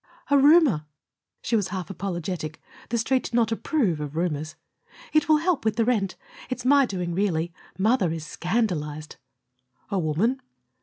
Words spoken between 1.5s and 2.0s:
was half